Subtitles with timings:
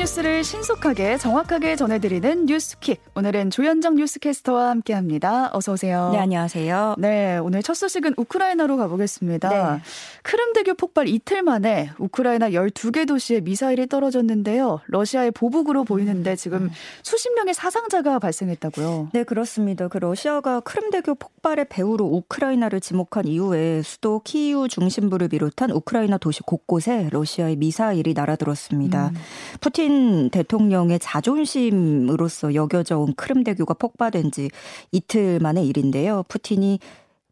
[0.00, 3.02] 뉴스를 신속하게 정확하게 전해드리는 뉴스킥.
[3.14, 5.50] 오늘은 조현정 뉴스캐스터와 함께합니다.
[5.52, 6.08] 어서 오세요.
[6.14, 6.94] 네, 안녕하세요.
[6.96, 9.74] 네, 오늘 첫 소식은 우크라이나로 가보겠습니다.
[9.74, 9.82] 네.
[10.22, 14.80] 크림대교 폭발 이틀 만에 우크라이나 12개 도시에 미사일이 떨어졌는데요.
[14.86, 16.70] 러시아의 보복으로 보이는데 지금 음.
[17.02, 19.10] 수십 명의 사상자가 발생했다고요.
[19.12, 19.88] 네, 그렇습니다.
[19.88, 27.10] 그 러시아가 크림대교 폭발의 배후로 우크라이나를 지목한 이후에 수도 키이우 중심부를 비롯한 우크라이나 도시 곳곳에
[27.12, 29.08] 러시아의 미사일이 날아들었습니다.
[29.08, 29.14] 음.
[29.60, 29.89] 푸틴
[30.30, 34.50] 대통령의 자존심으로서 여겨져 온 크림대교가 폭파된 지
[34.92, 36.24] 이틀 만의 일인데요.
[36.28, 36.78] 푸틴이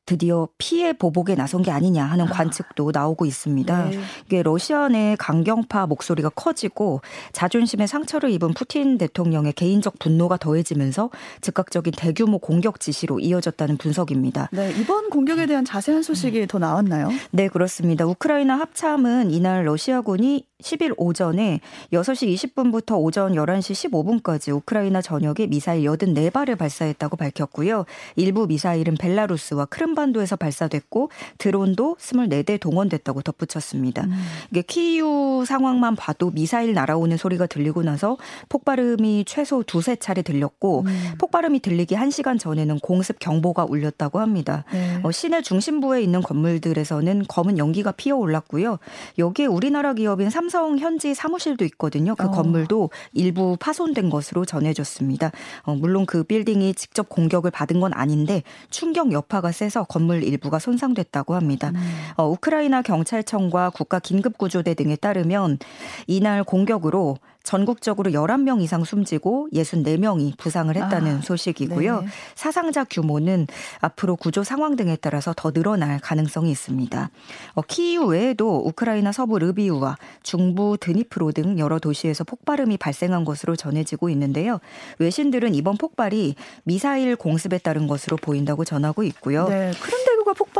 [0.08, 2.30] 드디어 피해 보복에 나선 게 아니냐 하는 아.
[2.30, 3.84] 관측도 나오고 있습니다.
[3.90, 3.98] 네.
[4.24, 7.02] 이게 러시아 내 강경파 목소리가 커지고
[7.32, 11.10] 자존심에 상처를 입은 푸틴 대통령의 개인적 분노가 더해지면서
[11.42, 14.48] 즉각적인 대규모 공격 지시로 이어졌다는 분석입니다.
[14.50, 17.10] 네, 이번 공격에 대한 자세한 소식이 더 나왔나요?
[17.30, 18.06] 네, 그렇습니다.
[18.06, 21.60] 우크라이나 합참은 이날 러시아군이 10일 오전에
[21.92, 27.84] 6시 20분부터 오전 11시 15분까지 우크라이나 전역에 미사일 84발을 발사했다고 밝혔고요.
[28.16, 34.06] 일부 미사일은 벨라루스와 크림반도에서 발사됐고 드론도 24대 동원됐다고 덧붙였습니다.
[34.06, 34.12] 음.
[34.50, 38.16] 이게 키이우 상황만 봐도 미사일 날아오는 소리가 들리고 나서
[38.48, 41.14] 폭발음이 최소 두세 차례 들렸고 음.
[41.18, 44.64] 폭발음이 들리기 1시간 전에는 공습 경보가 울렸다고 합니다.
[44.72, 44.98] 네.
[45.04, 48.80] 어, 시내 중심부에 있는 건물들에서는 검은 연기가 피어 올랐고요.
[49.18, 52.14] 여기에 우리나라 기업인 삼 삼성 현지 사무실도 있거든요.
[52.14, 52.30] 그 어.
[52.30, 55.30] 건물도 일부 파손된 것으로 전해졌습니다.
[55.64, 61.34] 어, 물론 그 빌딩이 직접 공격을 받은 건 아닌데 충격 여파가 세서 건물 일부가 손상됐다고
[61.34, 61.72] 합니다.
[61.74, 61.80] 음.
[62.16, 65.58] 어, 우크라이나 경찰청과 국가 긴급구조대 등에 따르면
[66.06, 67.18] 이날 공격으로
[67.48, 72.02] 전국적으로 11명 이상 숨지고 64명이 부상을 했다는 아, 소식이고요.
[72.02, 72.06] 네.
[72.34, 73.46] 사상자 규모는
[73.80, 77.10] 앞으로 구조 상황 등에 따라서 더 늘어날 가능성이 있습니다.
[77.54, 84.10] 어, 키이우 외에도 우크라이나 서부 르비우와 중부 드니프로 등 여러 도시에서 폭발음이 발생한 것으로 전해지고
[84.10, 84.60] 있는데요.
[84.98, 86.34] 외신들은 이번 폭발이
[86.64, 89.48] 미사일 공습에 따른 것으로 보인다고 전하고 있고요.
[89.48, 90.07] 네, 크림대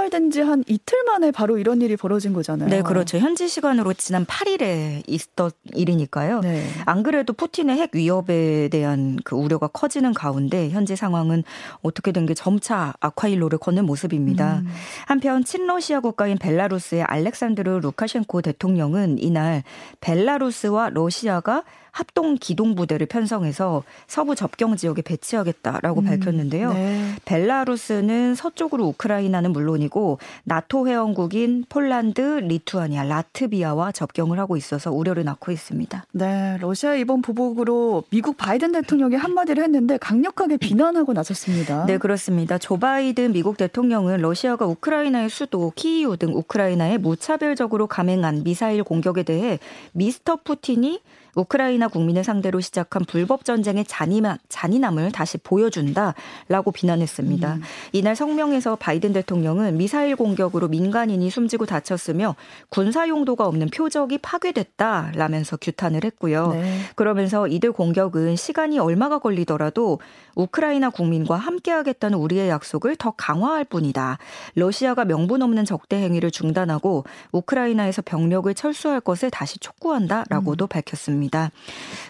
[0.09, 2.69] 폭발된 지 한 이틀 만에 바로 이런 일이 벌어진 거잖아요.
[2.69, 3.19] 네, 그렇죠.
[3.19, 6.41] 현지 시간으로 지난 8일에 있었던 일이니까요.
[6.41, 6.65] 네.
[6.87, 11.45] 안 그래도 푸틴의 핵 위협에 대한 그 우려가 커지는 가운데 현재 상황은
[11.83, 14.59] 어떻게 된 게 점차 악화일로를 걷는 모습입니다.
[14.59, 14.69] 음.
[15.07, 19.63] 한편 친러시아 국가인 벨라루스의 알렉산드르 루카셴코 대통령은 이날
[20.01, 26.73] 벨라루스와 러시아가 합동 기동 부대를 편성해서 서부 접경 지역에 배치하겠다라고 음, 밝혔는데요.
[26.73, 27.15] 네.
[27.25, 36.05] 벨라루스는 서쪽으로 우크라이나는 물론이고 나토 회원국인 폴란드, 리투아니아, 라트비아와 접경을 하고 있어서 우려를 낳고 있습니다.
[36.13, 41.87] 네, 러시아 이번 보복으로 미국 바이든 대통령이 한마디를 했는데 강력하게 비난하고 나섰습니다.
[41.87, 42.59] 네, 그렇습니다.
[42.59, 49.59] 조 바이든 미국 대통령은 러시아가 우크라이나의 수도 키이우 등 우크라이나에 무차별적으로 감행한 미사일 공격에 대해
[49.93, 51.01] 미스터 푸틴이
[51.35, 57.55] 우크라이나 국민을 상대로 시작한 불법 전쟁의 잔인함, 잔인함을 다시 보여준다라고 비난했습니다.
[57.55, 57.63] 음.
[57.93, 62.35] 이날 성명에서 바이든 대통령은 미사일 공격으로 민간인이 숨지고 다쳤으며
[62.69, 66.53] 군사 용도가 없는 표적이 파괴됐다라면서 규탄을 했고요.
[66.53, 66.81] 네.
[66.97, 70.01] 그러면서 이들 공격은 시간이 얼마가 걸리더라도
[70.35, 74.19] 우크라이나 국민과 함께하겠다는 우리의 약속을 더 강화할 뿐이다.
[74.55, 80.69] 러시아가 명분 없는 적대 행위를 중단하고 우크라이나에서 병력을 철수할 것을 다시 촉구한다라고도 음.
[80.69, 81.51] 밝혔습니다.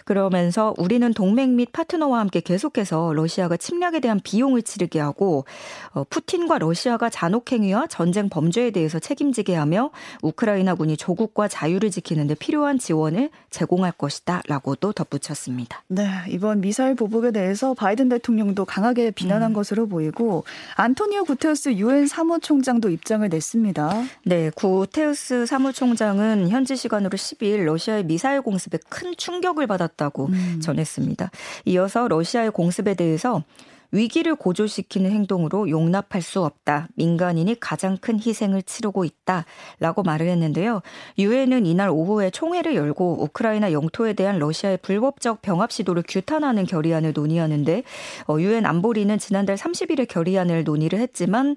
[0.05, 5.45] 그러면서 우리는 동맹 및 파트너와 함께 계속해서 러시아가 침략에 대한 비용을 치르게 하고
[5.93, 12.79] 어, 푸틴과 러시아가 잔혹행위와 전쟁 범죄에 대해서 책임지게 하며 우크라이나군이 조국과 자유를 지키는 데 필요한
[12.79, 15.83] 지원을 제공할 것이다라고도 덧붙였습니다.
[15.87, 19.53] 네, 이번 미사일 보복에 대해서 바이든 대통령도 강하게 비난한 음.
[19.53, 20.43] 것으로 보이고
[20.75, 24.03] 안토니오 구테우스 유엔 사무총장도 입장을 냈습니다.
[24.25, 30.59] 네, 구테우스 사무총장은 현지 시간으로 10일 러시아의 미사일 공습에 큰큰 충격을 받았다고 음.
[30.61, 31.31] 전했습니다.
[31.65, 33.43] 이어서 러시아의 공습에 대해서
[33.91, 36.87] 위기를 고조시키는 행동으로 용납할 수 없다.
[36.95, 39.45] 민간인이 가장 큰 희생을 치르고 있다.
[39.79, 40.81] 라고 말을 했는데요.
[41.17, 47.83] 유엔은 이날 오후에 총회를 열고 우크라이나 영토에 대한 러시아의 불법적 병합 시도를 규탄하는 결의안을 논의하는데
[48.27, 51.55] 어, 유엔 안보리는 지난달 30일에 결의안을 논의를 했지만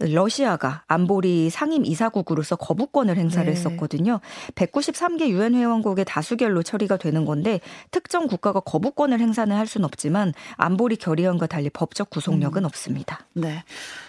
[0.00, 3.52] 러시아가 안보리 상임 이사국으로서 거부권을 행사를 네.
[3.52, 4.20] 했었거든요.
[4.54, 10.96] 193개 유엔 회원국의 다수결로 처리가 되는 건데 특정 국가가 거부권을 행사는 할 수는 없지만 안보리
[10.96, 12.66] 결의안과 달리 법적 구속력은 음.
[12.66, 13.20] 없습니다.
[13.32, 13.62] 네.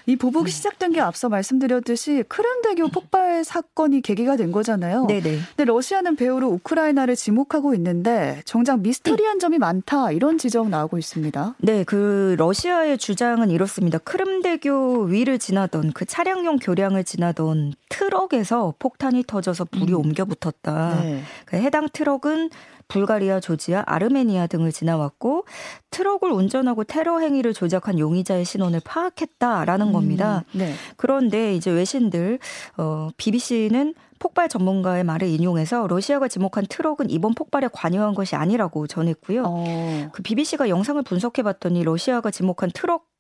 [0.06, 0.51] 이 보복이 네.
[0.51, 5.06] 시작된 게 앞서 말씀드렸듯이 크림대교 폭발 사건이 계기가 된 거잖아요.
[5.06, 5.21] 네네.
[5.21, 5.39] 네.
[5.56, 11.56] 근데 러시아는 배후로 우크라이나를 지목하고 있는데 정작 미스터리한 점이 많다 이런 지적 나오고 있습니다.
[11.59, 13.98] 네, 그 러시아의 주장은 이렇습니다.
[14.00, 20.00] 크림대교 위를 지나던 그 차량용 교량을 지나던 트럭에서 폭탄이 터져서 불이 음.
[20.00, 21.01] 옮겨 붙었다.
[21.01, 21.21] 네.
[21.45, 22.50] 그 해당 트럭은
[22.91, 25.45] 불가리아, 조지아, 아르메니아 등을 지나왔고
[25.91, 30.43] 트럭을 운전하고 테러 행위를 조작한 용의자의 신원을 파악했다라는 음, 겁니다.
[30.51, 30.73] 네.
[30.97, 32.39] 그런데 이제 외신들
[32.77, 39.43] 어 BBC는 폭발 전문가의 말을 인용해서 러시아가 지목한 트럭은 이번 폭발에 관여한 것이 아니라고 전했고요.
[39.47, 40.09] 어.
[40.11, 43.11] 그 BBC가 영상을 분석해 봤더니 러시아가 지목한 트럭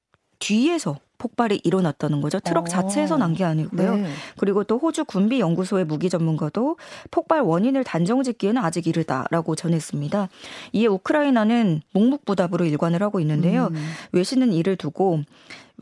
[0.41, 2.39] 뒤에서 폭발이 일어났다는 거죠.
[2.39, 2.67] 트럭 어.
[2.67, 3.95] 자체에서 난 게 아니고요.
[3.95, 4.09] 네.
[4.37, 6.77] 그리고 또 호주 군비 연구소의 무기 전문가도
[7.11, 10.29] 폭발 원인을 단정짓기에는 아직 이르다라고 전했습니다.
[10.73, 13.69] 이에 우크라이나는 묵묵부답으로 일관을 하고 있는데요.
[13.71, 13.93] 음.
[14.13, 15.21] 외신은 이를 두고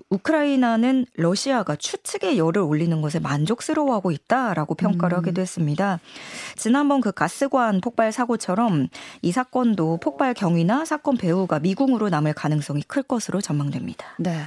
[0.09, 5.19] 우크라이나는 러시아가 추측의 열을 올리는 것에 만족스러워하고 있다라고 평가를 음.
[5.19, 5.99] 하기도 했습니다.
[6.57, 8.89] 지난번 그 가스관 폭발 사고처럼
[9.21, 14.05] 이 사건도 폭발 경위나 사건 배후가 미궁으로 남을 가능성이 클 것으로 전망됩니다.
[14.17, 14.41] 네.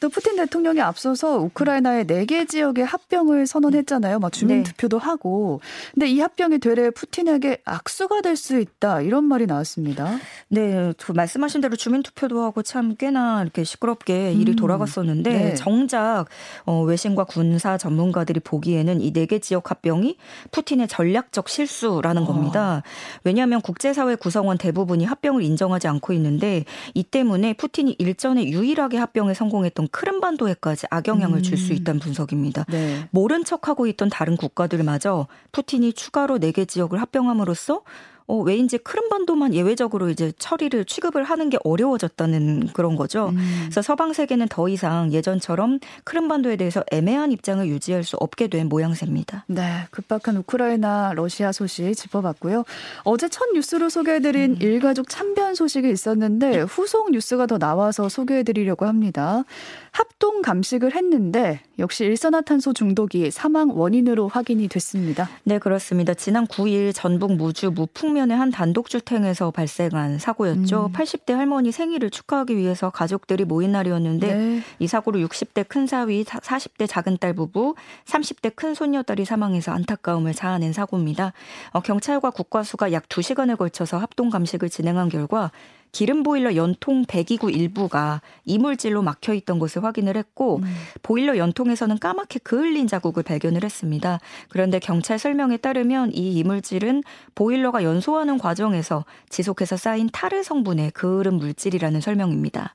[0.00, 4.20] 또 푸틴 대통령이 앞서서 우크라이나의 4개 지역의 합병을 선언했잖아요.
[4.20, 4.62] 막 주민 네.
[4.62, 5.60] 투표도 하고.
[5.92, 9.02] 근데 이 합병이 되레 푸틴에게 악수가 될 수 있다.
[9.02, 10.18] 이런 말이 나왔습니다.
[10.48, 10.94] 네.
[10.96, 14.56] 그 말씀하신 대로 주민 투표도 하고 참 꽤나 이렇게 시끄럽게 일이 음.
[14.56, 15.54] 돌아갔었 는데 있었는데 네.
[15.54, 16.26] 정작
[16.64, 20.16] 어, 외신과 군사 전문가들이 보기에는 이 네 개 지역 합병이
[20.52, 22.26] 푸틴의 전략적 실수라는 어.
[22.26, 22.82] 겁니다.
[23.24, 26.64] 왜냐하면 국제사회 구성원 대부분이 합병을 인정하지 않고 있는데
[26.94, 31.42] 이 때문에 푸틴이 일전에 유일하게 합병에 성공했던 크림반도에까지 악영향을 음.
[31.42, 32.64] 줄수 있다는 분석입니다.
[32.68, 33.08] 네.
[33.10, 37.82] 모른 척하고 있던 다른 국가들마저 푸틴이 추가로 네 개 지역을 합병함으로써
[38.28, 43.30] 어, 왜인지 크림반도만 예외적으로 이제 처리를 취급을 하는 게 어려워졌다는 그런 거죠.
[43.30, 43.38] 음.
[43.62, 49.44] 그래서 서방 세계는 더 이상 예전처럼 크림반도에 대해서 애매한 입장을 유지할 수 없게 된 모양새입니다.
[49.46, 52.64] 네, 급박한 우크라이나 러시아 소식 짚어봤고요.
[53.04, 54.56] 어제 첫 뉴스로 소개해드린 음.
[54.60, 59.44] 일가족 참변 소식이 있었는데 후속 뉴스가 더 나와서 소개해드리려고 합니다.
[59.90, 65.28] 합동 감식을 했는데 역시 일산화탄소 중독이 사망 원인으로 확인이 됐습니다.
[65.44, 66.12] 네, 그렇습니다.
[66.12, 70.86] 지난 9일 전북 무주 무풍면의 한 단독주택에서 발생한 사고였죠.
[70.86, 70.92] 음.
[70.92, 74.62] 80대 할머니 생일을 축하하기 위해서 가족들이 모인 날이었는데 네.
[74.80, 77.76] 이 사고로 60대 큰 사위, 40대 작은 딸 부부,
[78.06, 81.32] 30대 큰 손녀딸이 사망해서 안타까움을 자아낸 사고입니다.
[81.70, 85.52] 어, 경찰과 국과수가 약 2시간에 걸쳐서 합동 감식을 진행한 결과
[85.92, 90.74] 기름 보일러 연통 배기구 일부가 이물질로 막혀 있던 것을 확인을 했고 음.
[91.02, 94.20] 보일러 연통에서는 까맣게 그을린 자국을 발견을 했습니다.
[94.48, 97.02] 그런데 경찰 설명에 따르면 이 이물질은
[97.34, 102.74] 보일러가 연소하는 과정에서 지속해서 쌓인 타르 성분의 그을은 물질이라는 설명입니다.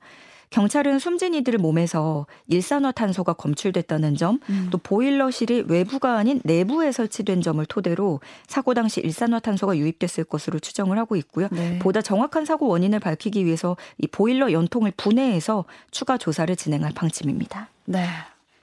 [0.54, 4.68] 경찰은 숨진 이들의 몸에서 일산화탄소가 검출됐다는 점, 음.
[4.70, 11.16] 또 보일러실이 외부가 아닌 내부에 설치된 점을 토대로 사고 당시 일산화탄소가 유입됐을 것으로 추정을 하고
[11.16, 11.48] 있고요.
[11.52, 11.80] 네.
[11.80, 17.70] 보다 정확한 사고 원인을 밝히기 위해서 이 보일러 연통을 분해해서 추가 조사를 진행할 방침입니다.
[17.86, 18.06] 네.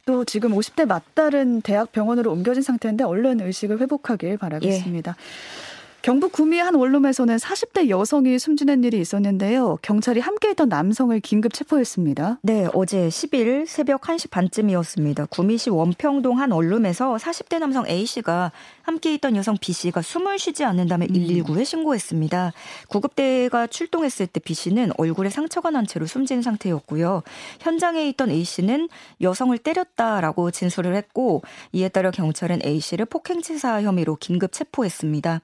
[0.06, 5.16] 또 지금 50대 맞다른 대학 병원으로 옮겨진 상태인데 얼른 의식을 회복하길 바라겠습니다.
[5.19, 5.69] 예.
[6.02, 9.76] 경북 구미의 한 원룸에서는 40대 여성이 숨지는 일이 있었는데요.
[9.82, 12.38] 경찰이 함께했던 남성을 긴급 체포했습니다.
[12.41, 15.26] 네, 어제 10일 새벽 1시 반쯤이었습니다.
[15.26, 18.50] 구미시 원평동 한 원룸에서 40대 남성 A씨가
[18.81, 21.64] 함께 있던 여성 B씨가 숨을 쉬지 않는다며 119에 음.
[21.64, 22.55] 신고했습니다.
[22.88, 27.22] 구급대가 출동했을 때 B씨는 얼굴에 상처가 난 채로 숨진 상태였고요.
[27.60, 28.89] 현장에 있던 A씨는
[29.20, 35.43] 여성을 때렸다라고 진술을 했고 이에 따라 경찰은 A씨를 폭행치사 혐의로 긴급 체포했습니다.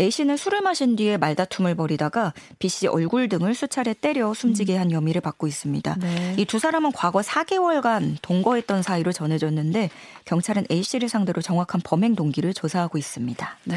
[0.00, 5.46] A씨는 술을 마신 뒤에 말다툼을 벌이다가 B씨 얼굴 등을 수차례 때려 숨지게 한 혐의를 받고
[5.46, 5.96] 있습니다.
[6.00, 6.34] 네.
[6.38, 9.90] 이두 사람은 과거 4개월간 동거했던 사이로 전해졌는데
[10.24, 13.58] 경찰은 A씨를 상대로 정확한 범행 동기를 조사하고 있습니다.
[13.64, 13.76] 네.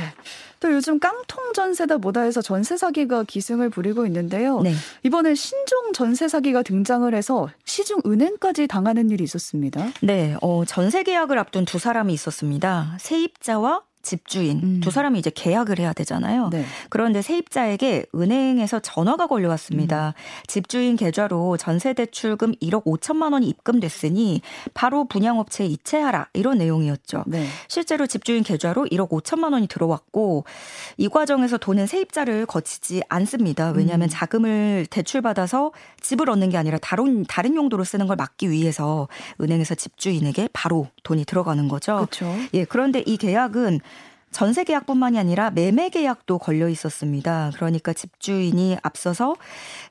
[0.59, 4.61] 또 요즘 깡통 전세다 뭐다 해서 전세 사기가 기승을 부리고 있는데요.
[4.61, 4.73] 네.
[5.03, 9.87] 이번에 신종 전세 사기가 등장을 해서 시중 은행까지 당하는 일이 있었습니다.
[10.01, 12.97] 네, 어, 전세 계약을 앞둔 두 사람이 있었습니다.
[12.99, 14.79] 세입자와 집주인 음.
[14.81, 16.49] 두 사람이 이제 계약을 해야 되잖아요.
[16.51, 16.65] 네.
[16.89, 20.13] 그런데 세입자에게 은행에서 전화가 걸려왔습니다.
[20.15, 20.47] 음.
[20.47, 24.41] 집주인 계좌로 전세 대출금 1억 5천만 원이 입금됐으니
[24.73, 27.25] 바로 분양업체에 이체하라 이런 내용이었죠.
[27.27, 27.45] 네.
[27.67, 30.45] 실제로 집주인 계좌로 1억 5천만 원이 들어왔고
[30.97, 33.71] 이 과정에서 돈은 세입자를 거치지 않습니다.
[33.71, 34.09] 왜냐하면 음.
[34.09, 39.07] 자금을 대출받아서 집을 얻는 게 아니라 다른 다른 용도로 쓰는 걸 막기 위해서
[39.41, 41.95] 은행에서 집주인에게 바로 돈이 들어가는 거죠.
[41.95, 42.33] 그렇죠.
[42.53, 43.81] 예, 그런데 이 계약은
[44.31, 47.51] 전세 계약뿐만이 아니라 매매 계약도 걸려 있었습니다.
[47.55, 49.35] 그러니까 집주인이 앞서서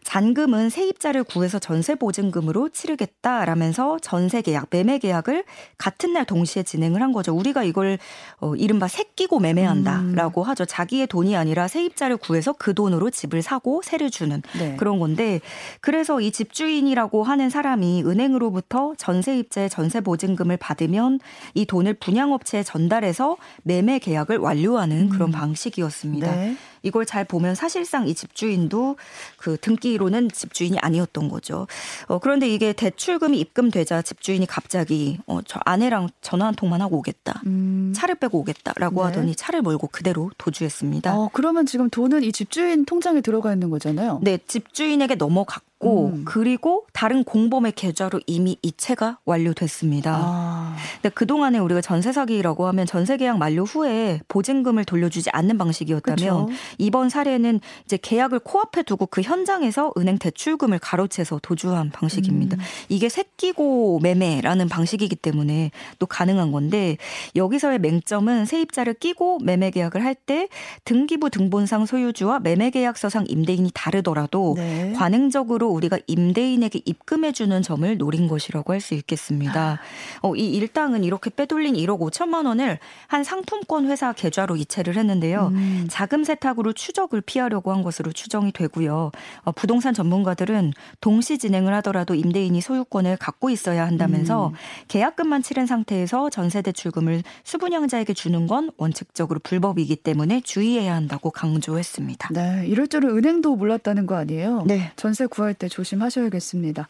[0.04, 5.44] 잔금은 세입자를 구해서 전세 보증금으로 치르겠다라면서 전세 계약, 매매 계약을
[5.76, 7.34] 같은 날 동시에 진행을 한 거죠.
[7.34, 7.98] 우리가 이걸
[8.40, 10.48] 어 이른바 새끼고 매매한다라고 음.
[10.48, 10.64] 하죠.
[10.64, 14.76] 자기의 돈이 아니라 세입자를 구해서 그 돈으로 집을 사고 세를 주는 네.
[14.76, 15.40] 그런 건데
[15.80, 21.18] 그래서 이 집주인이라고 하는 사람이 은행으로부터 전세입자의 전세 보증금을 받으면
[21.54, 25.32] 이 돈을 분양업체에 전달해서 매매 계약 계약을 완료하는 그런 음.
[25.32, 26.30] 방식이었습니다.
[26.30, 26.56] 네.
[26.82, 28.96] 이걸 잘 보면 사실상 이 집주인도
[29.36, 31.66] 그 등기로는 집주인이 아니었던 거죠.
[32.06, 37.42] 어, 그런데 이게 대출금이 입금되자 집주인이 갑자기 어, 저 아내랑 전화 한 통만 하고 오겠다.
[37.46, 37.92] 음.
[37.94, 39.06] 차를 빼고 오겠다라고 네.
[39.06, 41.14] 하더니 차를 몰고 그대로 도주했습니다.
[41.14, 44.20] 어, 그러면 지금 돈은 이 집주인 통장에 들어가 있는 거잖아요.
[44.22, 46.24] 네, 집주인에게 넘어갔고 음.
[46.24, 50.18] 그리고 다른 공범의 계좌로 이미 이체가 완료됐습니다.
[50.20, 50.76] 아.
[50.94, 56.58] 근데 그동안에 우리가 전세 사기라고 하면 전세 계약 만료 후에 보증금을 돌려주지 않는 방식이었다면 그쵸?
[56.76, 62.56] 이번 사례는 이제 계약을 코앞에 두고 그 현장에서 은행 대출금을 가로채서 도주한 방식입니다.
[62.56, 62.60] 음.
[62.88, 66.96] 이게 새끼고 매매라는 방식이기 때문에 또 가능한 건데
[67.36, 70.48] 여기서의 맹점은 세입자를 끼고 매매 계약을 할 때
[70.84, 74.92] 등기부 등본상 소유주와 매매 계약서상 임대인이 다르더라도 네.
[74.94, 79.80] 관행적으로 우리가 임대인에게 입금해 주는 점을 노린 것이라고 할 수 있겠습니다.
[80.22, 85.50] 어, 이 일당은 이렇게 빼돌린 1억 5천만 원을 한 상품권 회사 계좌로 이체를 했는데요.
[85.52, 85.86] 음.
[85.90, 89.12] 자금 세탁 으로 추적을 피하려고 한 것으로 추정이 되고요.
[89.44, 94.54] 어, 부동산 전문가들은 동시 진행을 하더라도 임대인이 소유권을 갖고 있어야 한다면서 음.
[94.88, 102.30] 계약금만 치른 상태에서 전세 대출금을 수분양자에게 주는 건 원칙적으로 불법이기 때문에 주의해야 한다고 강조했습니다.
[102.32, 104.64] 네, 이럴 줄은 은행도 몰랐다는 거 아니에요?
[104.66, 104.90] 네.
[104.96, 106.88] 전세 구할 때 조심하셔야겠습니다.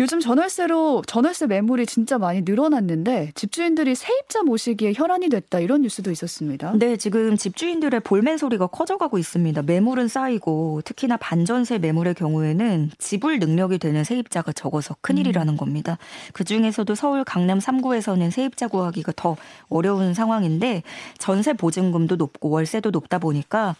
[0.00, 6.72] 요즘 전월세로 전월세 매물이 진짜 많이 늘어났는데 집주인들이 세입자 모시기에 혈안이 됐다 이런 뉴스도 있었습니다.
[6.76, 9.60] 네, 지금 집주인들의 볼멘 소리가 커져가고 있습니다.
[9.60, 15.56] 매물은 쌓이고 특히나 반전세 매물의 경우에는 지불 능력이 되는 세입자가 적어서 큰일이라는 음.
[15.58, 15.98] 겁니다.
[16.32, 19.36] 그 중에서도 서울 강남 3구에서는 세입자 구하기가 더
[19.68, 20.82] 어려운 상황인데
[21.18, 23.76] 전세 보증금도 높고 월세도 높다 보니까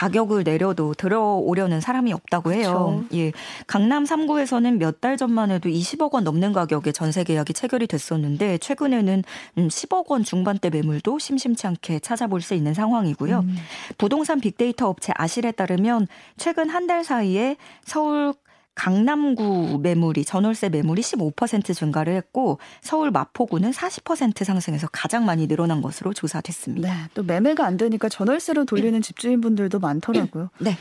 [0.00, 3.02] 가격을 내려도 들어오려는 사람이 없다고 해요.
[3.02, 3.04] 그렇죠.
[3.18, 3.32] 예.
[3.66, 9.24] 강남 3구에서는 몇 달 전만 해도 20억 원 넘는 가격에 전세 계약이 체결이 됐었는데 최근에는
[9.56, 13.40] 10억 음, 원 중반대 매물도 심심치 않게 찾아볼 수 있는 상황이고요.
[13.40, 13.56] 음.
[13.98, 18.34] 부동산 빅데이터 업체 아실에 따르면 최근 한 달 사이에 서울
[18.80, 26.14] 강남구 매물이 전월세 매물이 15% 증가를 했고 서울 마포구는 40% 상승해서 가장 많이 늘어난 것으로
[26.14, 26.88] 조사됐습니다.
[26.88, 30.48] 네, 또 매매가 안 되니까 전월세로 돌리는 집주인분들도 많더라고요.
[30.60, 30.78] 네.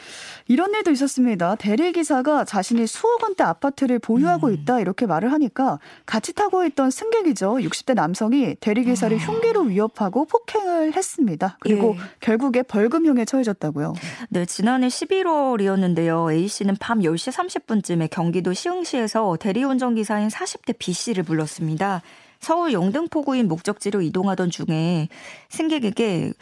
[0.47, 1.55] 이런 일도 있었습니다.
[1.55, 4.53] 대리 기사가 자신이 수억 원대 아파트를 보유하고 음.
[4.53, 7.55] 있다 이렇게 말을 하니까 같이 타고 있던 승객이죠.
[7.55, 9.19] 60대 남성이 대리 기사를 아.
[9.19, 11.57] 흉기로 위협하고 폭행을 했습니다.
[11.59, 12.01] 그리고 예.
[12.21, 13.93] 결국에 벌금형에 처해졌다고요.
[14.29, 16.31] 네, 지난해 11월이었는데요.
[16.31, 22.01] A 씨는 밤 10시 30분 쯤에 경기도 시흥시에서 대리운전 기사인 40대 B 씨를 불렀습니다.
[22.39, 25.09] 서울 영등포구인 목적지로 이동하던 중에
[25.49, 26.33] 승객에게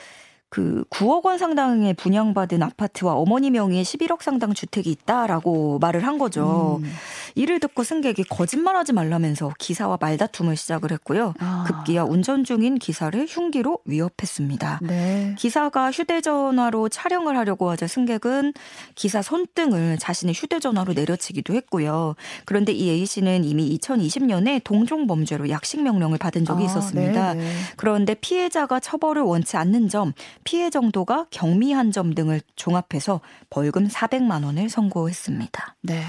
[0.50, 6.80] 그 9억 원 상당의 분양받은 아파트와 어머니 명의의 11억 상당 주택이 있다라고 말을 한 거죠.
[6.82, 6.90] 음.
[7.36, 11.34] 이를 듣고 승객이 거짓말하지 말라면서 기사와 말다툼을 시작을 했고요.
[11.40, 11.66] 아.
[11.68, 14.80] 급기야 운전 중인 기사를 흉기로 위협했습니다.
[14.84, 15.36] 네.
[15.38, 18.54] 기사가 휴대전화로 촬영을 하려고 하자 승객은
[18.96, 22.16] 기사 손등을 자신의 휴대전화로 내려치기도 했고요.
[22.46, 27.34] 그런데 이 A 씨는 이미 2020년에 동종 범죄로 약식 명령을 받은 적이 아, 있었습니다.
[27.34, 27.52] 네, 네.
[27.76, 30.14] 그런데 피해자가 처벌을 원치 않는 점
[30.48, 35.76] 피해 정도가 경미한 점 등을 종합해서 벌금 400만 원을 선고했습니다.
[35.82, 36.02] 네.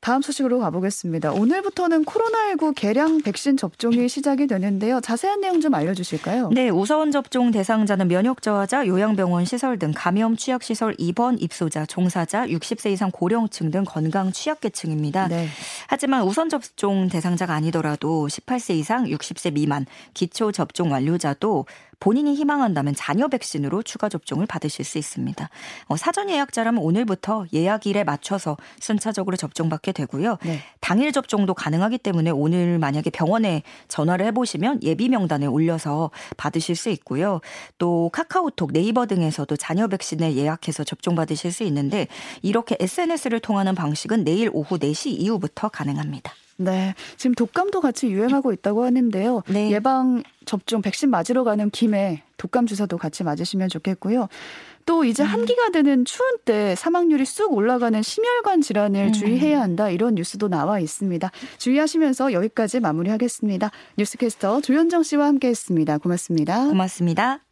[0.00, 1.32] 다음 소식으로 가보겠습니다.
[1.32, 5.00] 오늘부터는 코로나19 개량 백신 접종이 시작이 되는데요.
[5.00, 6.50] 자세한 내용 좀 알려주실까요?
[6.50, 12.90] 네, 우선 접종 대상자는 면역 저하자, 요양병원 시설 등 감염 취약시설 입원 입소자, 종사자, 60세
[12.90, 15.28] 이상 고령층 등 건강 취약계층입니다.
[15.28, 15.48] 네.
[15.86, 21.66] 하지만 우선 접종 대상자가 아니더라도 18세 이상 60세 미만 기초 접종 완료자도
[22.00, 25.48] 본인이 희망한다면 자녀 백신으로 추가 접종을 받으실 수 있습니다.
[25.86, 30.38] 어, 사전 예약자라면 오늘부터 예약일에 맞춰서 순차적으로 접종받게 되고요.
[30.44, 30.60] 네.
[30.80, 37.40] 당일 접종도 가능하기 때문에 오늘 만약에 병원에 전화를 해보시면 예비 명단에 올려서 받으실 수 있고요.
[37.78, 42.06] 또 카카오톡, 네이버 등에서도 자녀 백신을 예약해서 접종받으실 수 있는데
[42.42, 46.32] 이렇게 SNS를 통하는 방식은 내일 오후 4시 이후부터 가능합니다.
[46.56, 46.94] 네.
[47.16, 49.42] 지금 독감도 같이 유행하고 있다고 하는데요.
[49.48, 49.70] 네.
[49.70, 54.28] 예방 접종 백신 맞으러 가는 김에 독감 주사도 같이 맞으시면 좋겠고요.
[54.86, 55.26] 또 이제 음.
[55.26, 59.12] 한기가 되는 추운 때 사망률이 쑥 올라가는 심혈관 질환을 음.
[59.12, 61.30] 주의해야 한다 이런 뉴스도 나와 있습니다.
[61.58, 63.70] 주의하시면서 여기까지 마무리하겠습니다.
[63.98, 65.98] 뉴스캐스터 조현정 씨와 함께했습니다.
[65.98, 66.68] 고맙습니다.
[66.68, 67.45] 고맙습니다.